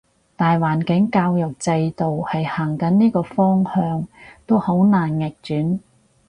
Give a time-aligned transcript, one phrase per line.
[0.35, 4.07] 大環境教育制度係行緊呢個方向，
[4.47, 5.77] 都好難逆轉